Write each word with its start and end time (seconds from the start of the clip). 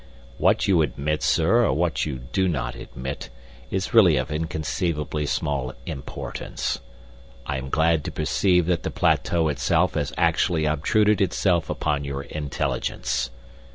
"What 0.39 0.67
you 0.67 0.81
admit, 0.81 1.21
sir, 1.21 1.63
or 1.63 1.73
what 1.73 2.07
you 2.07 2.17
do 2.31 2.47
not 2.47 2.73
admit, 2.73 3.29
is 3.69 3.93
really 3.93 4.17
of 4.17 4.31
inconceivably 4.31 5.27
small 5.27 5.75
importance. 5.85 6.79
I 7.45 7.57
am 7.59 7.69
glad 7.69 8.03
to 8.05 8.11
perceive 8.11 8.65
that 8.65 8.81
the 8.81 8.89
plateau 8.89 9.47
itself 9.47 9.93
has 9.93 10.11
actually 10.17 10.65
obtruded 10.65 11.21
itself 11.21 11.69
upon 11.69 12.03
your 12.03 12.23
intelligence." 12.23 13.29